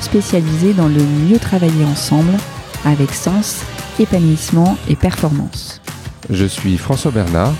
spécialisé 0.00 0.72
dans 0.74 0.88
le 0.88 1.02
mieux 1.02 1.38
travailler 1.38 1.84
ensemble 1.84 2.32
avec 2.84 3.12
sens, 3.12 3.62
épanouissement 3.98 4.76
et 4.88 4.96
performance. 4.96 5.80
Je 6.30 6.46
suis 6.46 6.78
François 6.78 7.10
Bernard, 7.10 7.52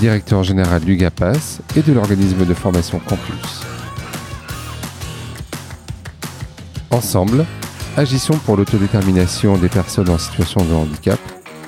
directeur 0.00 0.42
général 0.42 0.82
du 0.82 0.96
GAPAS 0.96 1.60
et 1.76 1.82
de 1.82 1.92
l'organisme 1.92 2.44
de 2.44 2.54
formation 2.54 3.00
Campus. 3.00 3.62
Ensemble, 6.90 7.46
agissons 7.96 8.36
pour 8.44 8.56
l'autodétermination 8.56 9.56
des 9.56 9.68
personnes 9.68 10.10
en 10.10 10.18
situation 10.18 10.62
de 10.64 10.74
handicap, 10.74 11.18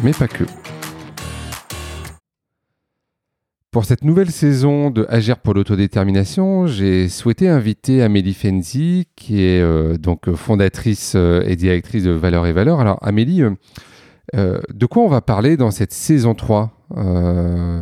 mais 0.02 0.12
pas 0.12 0.28
que. 0.28 0.44
Pour 3.74 3.84
cette 3.84 4.04
nouvelle 4.04 4.30
saison 4.30 4.92
de 4.92 5.04
Agir 5.08 5.38
pour 5.38 5.52
l'autodétermination, 5.52 6.68
j'ai 6.68 7.08
souhaité 7.08 7.48
inviter 7.48 8.04
Amélie 8.04 8.32
Fenzi, 8.32 9.08
qui 9.16 9.42
est 9.42 9.60
euh, 9.60 9.98
donc 9.98 10.32
fondatrice 10.32 11.14
euh, 11.16 11.42
et 11.44 11.56
directrice 11.56 12.04
de 12.04 12.12
Valeurs 12.12 12.46
et 12.46 12.52
Valeurs. 12.52 12.78
Alors 12.78 13.00
Amélie, 13.02 13.42
euh, 13.42 14.60
de 14.72 14.86
quoi 14.86 15.02
on 15.02 15.08
va 15.08 15.22
parler 15.22 15.56
dans 15.56 15.72
cette 15.72 15.92
saison 15.92 16.34
3 16.34 16.86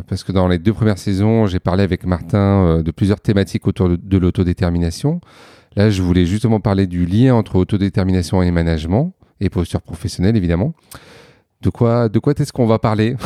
Parce 0.09 0.23
que 0.23 0.31
dans 0.31 0.47
les 0.47 0.57
deux 0.57 0.73
premières 0.73 0.97
saisons, 0.97 1.45
j'ai 1.45 1.59
parlé 1.59 1.83
avec 1.83 2.07
Martin 2.07 2.81
de 2.81 2.89
plusieurs 2.89 3.21
thématiques 3.21 3.67
autour 3.67 3.89
de 3.95 4.17
l'autodétermination. 4.17 5.21
Là, 5.75 5.91
je 5.91 6.01
voulais 6.01 6.25
justement 6.25 6.59
parler 6.59 6.87
du 6.87 7.05
lien 7.05 7.35
entre 7.35 7.57
autodétermination 7.57 8.41
et 8.41 8.49
management, 8.49 9.13
et 9.39 9.51
posture 9.51 9.83
professionnelle 9.83 10.35
évidemment. 10.37 10.73
De 11.63 11.69
quoi, 11.69 12.09
de 12.09 12.19
quoi 12.19 12.33
est-ce 12.37 12.51
qu'on 12.51 12.65
va 12.65 12.77
parler? 12.77 13.15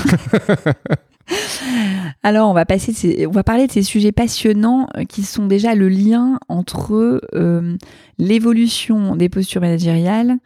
Alors, 2.23 2.49
on 2.49 2.53
va, 2.53 2.65
passer 2.65 3.25
on 3.27 3.31
va 3.31 3.43
parler 3.43 3.67
de 3.67 3.71
ces 3.71 3.81
sujets 3.81 4.11
passionnants 4.11 4.87
euh, 4.95 5.03
qui 5.03 5.23
sont 5.23 5.47
déjà 5.47 5.75
le 5.75 5.89
lien 5.89 6.39
entre 6.47 7.21
euh, 7.33 7.77
l'évolution 8.17 9.15
des 9.15 9.27
postures 9.27 9.61
managériales 9.61 10.37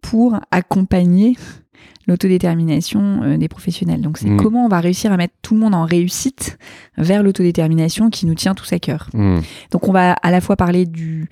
pour 0.00 0.38
accompagner 0.50 1.36
l'autodétermination 2.06 3.22
euh, 3.22 3.36
des 3.36 3.48
professionnels. 3.48 4.00
Donc 4.00 4.18
c'est 4.18 4.30
mm. 4.30 4.40
comment 4.40 4.64
on 4.64 4.68
va 4.68 4.80
réussir 4.80 5.12
à 5.12 5.16
mettre 5.16 5.34
tout 5.42 5.54
le 5.54 5.60
monde 5.60 5.74
en 5.74 5.84
réussite 5.84 6.58
vers 6.96 7.22
l'autodétermination 7.22 8.10
qui 8.10 8.26
nous 8.26 8.34
tient 8.34 8.54
tous 8.54 8.72
à 8.72 8.78
cœur. 8.78 9.08
Mm. 9.12 9.40
Donc 9.70 9.88
on 9.88 9.92
va 9.92 10.12
à 10.12 10.30
la 10.30 10.40
fois 10.40 10.56
parler 10.56 10.86
du 10.86 11.28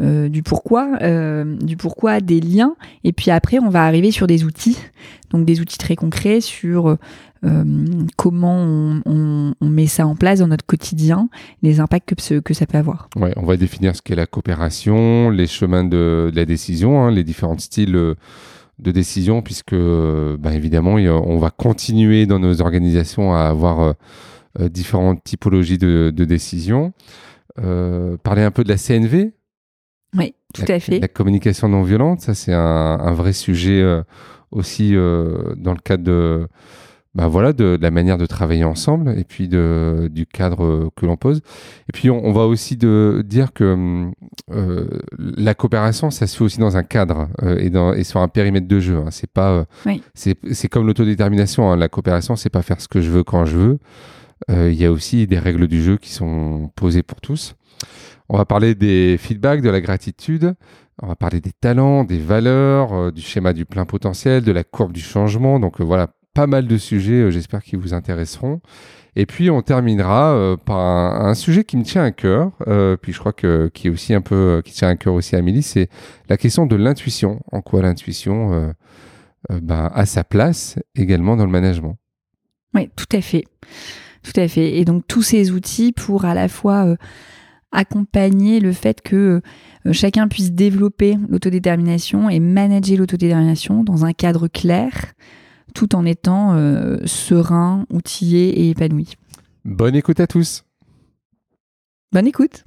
euh, 0.00 0.28
du 0.28 0.42
pourquoi, 0.42 0.98
euh, 1.02 1.56
du 1.56 1.76
pourquoi, 1.76 2.20
des 2.20 2.40
liens, 2.40 2.76
et 3.04 3.12
puis 3.12 3.30
après 3.30 3.58
on 3.58 3.68
va 3.68 3.84
arriver 3.84 4.10
sur 4.10 4.26
des 4.26 4.44
outils, 4.44 4.78
donc 5.30 5.44
des 5.44 5.60
outils 5.60 5.78
très 5.78 5.96
concrets 5.96 6.40
sur 6.40 6.96
comment 8.16 9.02
on, 9.04 9.54
met 9.60 9.86
ça 9.86 10.06
en 10.06 10.16
place 10.16 10.38
dans 10.38 10.46
notre 10.46 10.64
quotidien, 10.64 11.28
les 11.62 11.78
impacts 11.78 12.14
que, 12.42 12.54
ça 12.54 12.64
peut 12.64 12.78
avoir. 12.78 13.10
Ouais, 13.16 13.34
on 13.36 13.44
va 13.44 13.58
définir 13.58 13.94
ce 13.94 14.00
qu'est 14.00 14.14
la 14.14 14.24
coopération, 14.24 15.28
les 15.28 15.46
chemins 15.46 15.84
de, 15.84 16.32
la 16.34 16.46
décision, 16.46 17.02
hein, 17.02 17.10
les 17.10 17.22
différents 17.22 17.58
styles 17.58 18.14
de 18.78 18.90
décision, 18.90 19.42
puisque 19.42 19.74
bah, 19.74 20.54
évidemment, 20.54 20.94
on 20.94 21.38
va 21.38 21.50
continuer 21.50 22.26
dans 22.26 22.38
nos 22.38 22.60
organisations 22.60 23.34
à 23.34 23.40
avoir 23.42 23.80
euh, 23.80 23.92
euh, 24.60 24.68
différentes 24.68 25.22
typologies 25.24 25.78
de, 25.78 26.12
de 26.14 26.24
décisions. 26.24 26.92
Euh, 27.58 28.16
parler 28.18 28.42
un 28.42 28.50
peu 28.50 28.64
de 28.64 28.68
la 28.68 28.76
CNV. 28.76 29.32
Oui, 30.14 30.34
tout 30.52 30.64
à 30.68 30.78
fait. 30.78 31.00
La 31.00 31.08
communication 31.08 31.68
non 31.68 31.82
violente, 31.82 32.20
ça 32.20 32.34
c'est 32.34 32.52
un, 32.52 32.60
un, 32.60 33.12
vrai 33.12 33.32
sujet 33.32 33.84
aussi 34.50 34.92
dans 34.92 35.72
le 35.72 35.80
cadre 35.82 36.04
de 36.04 36.48
bah 37.14 37.28
voilà, 37.28 37.52
de, 37.52 37.78
la 37.80 37.92
manière 37.92 38.18
de 38.18 38.26
travailler 38.26 38.64
ensemble 38.64 39.16
et 39.16 39.22
puis 39.22 39.46
de, 39.46 40.10
du 40.12 40.26
cadre 40.26 40.90
que 40.96 41.06
l'on 41.06 41.16
pose. 41.16 41.42
Et 41.88 41.92
puis 41.92 42.10
on, 42.10 42.32
va 42.32 42.46
aussi 42.46 42.76
de, 42.76 43.22
dire 43.24 43.52
que 43.52 44.10
euh, 44.50 44.86
la 45.18 45.54
coopération, 45.54 46.10
ça 46.10 46.26
se 46.26 46.36
fait 46.36 46.44
aussi 46.44 46.58
dans 46.58 46.76
un 46.76 46.82
cadre 46.82 47.28
euh, 47.42 47.56
et, 47.58 47.70
dans, 47.70 47.92
et 47.92 48.02
sur 48.02 48.20
un 48.20 48.26
périmètre 48.26 48.66
de 48.66 48.80
jeu. 48.80 48.96
Hein. 48.96 49.10
C'est 49.10 49.30
pas, 49.30 49.64
euh, 49.86 49.96
c'est 50.14 50.68
comme 50.68 50.86
l'autodétermination. 50.88 51.70
Hein. 51.70 51.76
La 51.76 51.88
coopération, 51.88 52.34
c'est 52.34 52.50
pas 52.50 52.62
faire 52.62 52.80
ce 52.80 52.88
que 52.88 53.00
je 53.00 53.10
veux 53.10 53.22
quand 53.22 53.44
je 53.44 53.56
veux. 53.56 53.78
Il 54.48 54.74
y 54.74 54.84
a 54.84 54.92
aussi 54.92 55.26
des 55.26 55.38
règles 55.38 55.68
du 55.68 55.82
jeu 55.82 55.96
qui 55.96 56.10
sont 56.10 56.70
posées 56.76 57.02
pour 57.02 57.20
tous. 57.20 57.54
On 58.28 58.36
va 58.36 58.44
parler 58.44 58.74
des 58.74 59.16
feedbacks, 59.18 59.62
de 59.62 59.70
la 59.70 59.80
gratitude. 59.80 60.54
On 61.02 61.06
va 61.06 61.16
parler 61.16 61.40
des 61.40 61.52
talents, 61.52 62.04
des 62.04 62.18
valeurs, 62.18 63.12
du 63.12 63.22
schéma 63.22 63.52
du 63.52 63.64
plein 63.64 63.84
potentiel, 63.84 64.42
de 64.42 64.52
la 64.52 64.64
courbe 64.64 64.92
du 64.92 65.00
changement. 65.00 65.58
Donc 65.58 65.80
voilà, 65.80 66.08
pas 66.34 66.48
mal 66.48 66.66
de 66.66 66.76
sujets, 66.76 67.22
euh, 67.22 67.30
j'espère 67.30 67.62
qu'ils 67.62 67.78
vous 67.78 67.94
intéresseront. 67.94 68.60
Et 69.16 69.24
puis 69.24 69.48
on 69.48 69.62
terminera 69.62 70.34
euh, 70.34 70.56
par 70.56 70.78
un, 70.78 71.34
sujet 71.34 71.62
qui 71.62 71.76
me 71.76 71.84
tient 71.84 72.02
à 72.02 72.10
cœur, 72.10 72.50
euh, 72.66 72.96
puis 72.96 73.12
je 73.12 73.20
crois 73.20 73.32
que 73.32 73.70
qui 73.72 73.86
est 73.86 73.90
aussi 73.90 74.12
un 74.12 74.20
peu 74.20 74.60
qui 74.64 74.72
tient 74.72 74.88
à 74.88 74.96
cœur 74.96 75.14
aussi 75.14 75.36
à 75.36 75.38
Amélie, 75.38 75.62
c'est 75.62 75.88
la 76.28 76.36
question 76.36 76.66
de 76.66 76.74
l'intuition. 76.74 77.40
En 77.52 77.62
quoi 77.62 77.80
l'intuition 77.82 78.74
ben, 79.48 79.90
a 79.94 80.06
sa 80.06 80.24
place 80.24 80.78
également 80.96 81.36
dans 81.36 81.44
le 81.44 81.52
management? 81.52 81.96
Oui, 82.74 82.90
tout 82.96 83.16
à 83.16 83.20
fait, 83.20 83.44
tout 84.24 84.38
à 84.40 84.48
fait. 84.48 84.78
Et 84.78 84.84
donc 84.84 85.04
tous 85.06 85.22
ces 85.22 85.52
outils 85.52 85.92
pour 85.92 86.24
à 86.24 86.34
la 86.34 86.48
fois 86.48 86.96
accompagner 87.70 88.58
le 88.58 88.72
fait 88.72 89.00
que 89.02 89.42
chacun 89.92 90.28
puisse 90.28 90.52
développer 90.52 91.16
l'autodétermination 91.28 92.28
et 92.28 92.40
manager 92.40 92.98
l'autodétermination 92.98 93.84
dans 93.84 94.04
un 94.04 94.12
cadre 94.12 94.48
clair 94.48 95.14
tout 95.74 95.94
en 95.94 96.06
étant 96.06 96.54
euh, 96.54 96.98
serein, 97.04 97.84
outillé 97.90 98.60
et 98.60 98.70
épanoui. 98.70 99.14
Bonne 99.64 99.96
écoute 99.96 100.20
à 100.20 100.26
tous. 100.26 100.64
Bonne 102.12 102.26
écoute. 102.26 102.64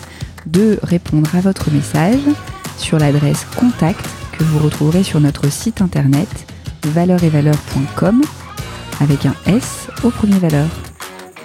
de 0.44 0.78
répondre 0.82 1.34
à 1.34 1.40
votre 1.40 1.70
message 1.70 2.20
sur 2.76 2.98
l'adresse 2.98 3.46
contact 3.56 4.06
que 4.32 4.44
vous 4.44 4.58
retrouverez 4.58 5.02
sur 5.02 5.18
notre 5.18 5.50
site 5.50 5.80
internet 5.80 6.28
valeuretvaleurs.com 6.88 8.20
avec 9.00 9.24
un 9.24 9.34
S 9.46 9.88
au 10.02 10.10
premier 10.10 10.38
valeur. 10.38 10.66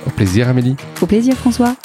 Au 0.06 0.10
plaisir 0.10 0.50
Amélie. 0.50 0.76
Au 1.02 1.06
plaisir 1.06 1.36
François. 1.38 1.78